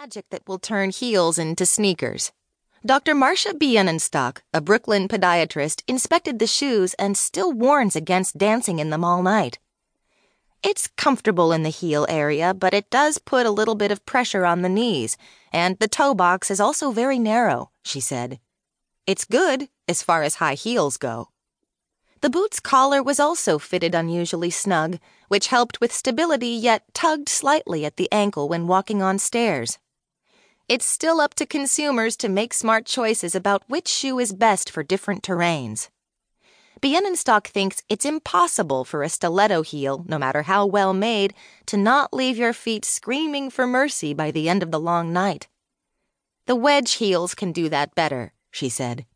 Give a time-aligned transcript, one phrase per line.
[0.00, 2.32] magic that will turn heels into sneakers.
[2.86, 3.14] Dr.
[3.14, 9.04] Marcia Bienenstock, a Brooklyn podiatrist, inspected the shoes and still warns against dancing in them
[9.04, 9.58] all night.
[10.62, 14.46] It's comfortable in the heel area, but it does put a little bit of pressure
[14.46, 15.18] on the knees,
[15.52, 18.40] and the toe box is also very narrow, she said.
[19.06, 21.28] It's good as far as high heels go.
[22.22, 24.98] The boot's collar was also fitted unusually snug,
[25.28, 29.78] which helped with stability yet tugged slightly at the ankle when walking on stairs.
[30.70, 34.84] It's still up to consumers to make smart choices about which shoe is best for
[34.84, 35.88] different terrains.
[36.80, 41.34] Bienenstock thinks it's impossible for a stiletto heel, no matter how well made,
[41.66, 45.48] to not leave your feet screaming for mercy by the end of the long night.
[46.46, 49.06] The wedge heels can do that better, she said.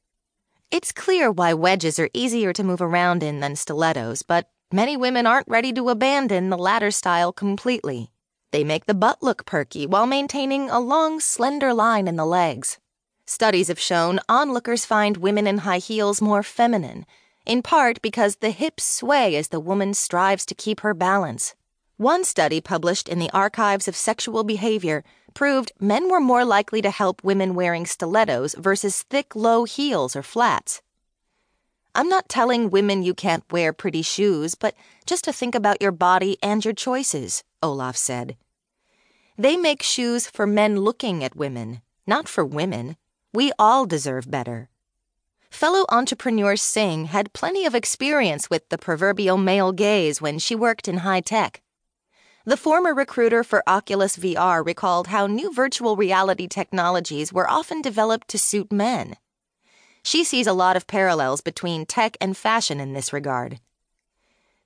[0.72, 5.24] It's clear why wedges are easier to move around in than stilettos, but many women
[5.24, 8.10] aren't ready to abandon the latter style completely.
[8.54, 12.78] They make the butt look perky while maintaining a long, slender line in the legs.
[13.26, 17.04] Studies have shown onlookers find women in high heels more feminine,
[17.44, 21.56] in part because the hips sway as the woman strives to keep her balance.
[21.96, 25.02] One study published in the Archives of Sexual Behavior
[25.34, 30.22] proved men were more likely to help women wearing stilettos versus thick, low heels or
[30.22, 30.80] flats.
[31.92, 35.90] I'm not telling women you can't wear pretty shoes, but just to think about your
[35.90, 38.36] body and your choices, Olaf said.
[39.36, 42.96] They make shoes for men looking at women, not for women.
[43.32, 44.68] We all deserve better.
[45.50, 50.86] Fellow entrepreneur Singh had plenty of experience with the proverbial male gaze when she worked
[50.86, 51.62] in high tech.
[52.44, 58.28] The former recruiter for Oculus VR recalled how new virtual reality technologies were often developed
[58.28, 59.16] to suit men.
[60.04, 63.58] She sees a lot of parallels between tech and fashion in this regard.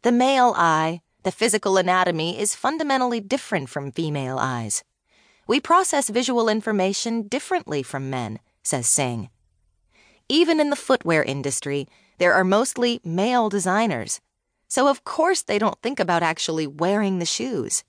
[0.03, 4.85] The male eye, the physical anatomy, is fundamentally different from female eyes.
[5.47, 9.31] We process visual information differently from men, says Singh.
[10.29, 14.21] Even in the footwear industry, there are mostly male designers
[14.69, 17.83] so of course they don't think about actually wearing the shoes.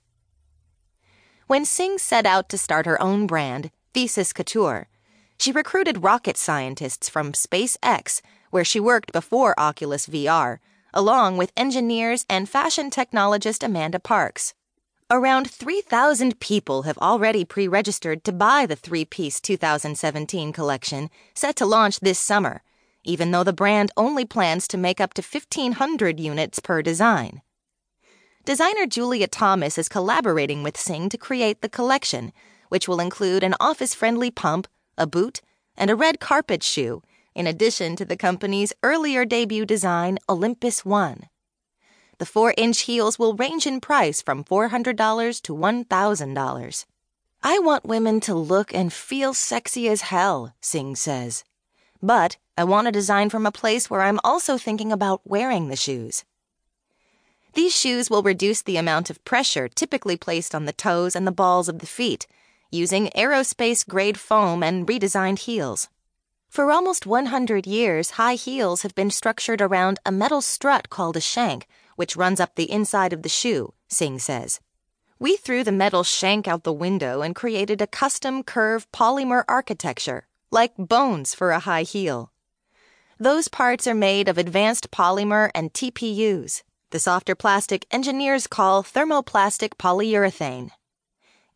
[1.46, 4.88] When Singh set out to start her own brand, Thesis Couture,
[5.38, 8.20] she recruited rocket scientists from SpaceX,
[8.50, 10.58] where she worked before Oculus VR,
[10.92, 14.54] along with engineers and fashion technologist Amanda Parkes.
[15.10, 21.56] Around 3,000 people have already pre registered to buy the three piece 2017 collection, set
[21.56, 22.62] to launch this summer
[23.04, 27.42] even though the brand only plans to make up to 1,500 units per design.
[28.44, 32.32] Designer Julia Thomas is collaborating with Singh to create the collection,
[32.68, 35.40] which will include an office friendly pump, a boot,
[35.76, 37.02] and a red carpet shoe,
[37.40, 41.30] in addition to the company's earlier debut design, Olympus One.
[42.18, 46.84] The 4 inch heels will range in price from $400 to $1,000.
[47.42, 51.44] I want women to look and feel sexy as hell, Singh says.
[52.02, 55.76] But I want a design from a place where I'm also thinking about wearing the
[55.76, 56.24] shoes.
[57.54, 61.32] These shoes will reduce the amount of pressure typically placed on the toes and the
[61.32, 62.26] balls of the feet,
[62.70, 65.88] using aerospace grade foam and redesigned heels.
[66.50, 71.20] For almost 100 years, high heels have been structured around a metal strut called a
[71.20, 74.58] shank, which runs up the inside of the shoe, Singh says.
[75.20, 80.26] We threw the metal shank out the window and created a custom curve polymer architecture,
[80.50, 82.32] like bones for a high heel.
[83.16, 89.76] Those parts are made of advanced polymer and TPUs, the softer plastic engineers call thermoplastic
[89.78, 90.72] polyurethane.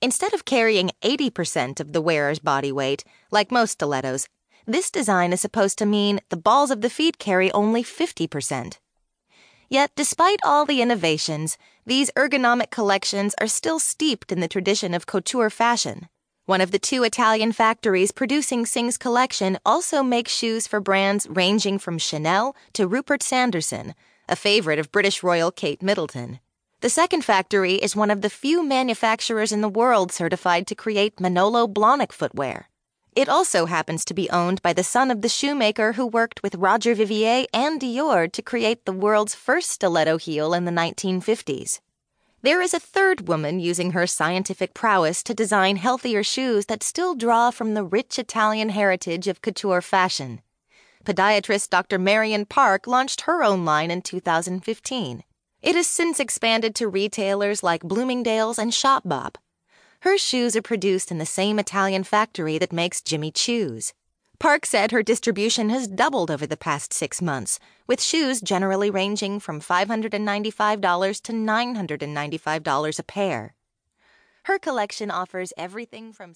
[0.00, 4.28] Instead of carrying 80% of the wearer's body weight, like most stilettos,
[4.66, 8.78] this design is supposed to mean the balls of the feet carry only 50%.
[9.68, 15.06] Yet, despite all the innovations, these ergonomic collections are still steeped in the tradition of
[15.06, 16.08] couture fashion.
[16.46, 21.78] One of the two Italian factories producing Singh's collection also makes shoes for brands ranging
[21.78, 23.94] from Chanel to Rupert Sanderson,
[24.28, 26.40] a favorite of British royal Kate Middleton.
[26.80, 31.18] The second factory is one of the few manufacturers in the world certified to create
[31.18, 32.68] Manolo Blahnik footwear.
[33.14, 36.56] It also happens to be owned by the son of the shoemaker who worked with
[36.56, 41.80] Roger Vivier and Dior to create the world's first stiletto heel in the 1950s.
[42.42, 47.14] There is a third woman using her scientific prowess to design healthier shoes that still
[47.14, 50.42] draw from the rich Italian heritage of couture fashion.
[51.04, 52.00] Podiatrist Dr.
[52.00, 55.22] Marion Parke launched her own line in 2015.
[55.62, 59.36] It has since expanded to retailers like Bloomingdale's and Shopbop.
[60.04, 63.94] Her shoes are produced in the same Italian factory that makes Jimmy Choo's.
[64.38, 69.40] Parke said her distribution has doubled over the past six months, with shoes generally ranging
[69.40, 73.54] from $595 to $995 a pair.
[74.42, 76.34] Her collection offers everything from.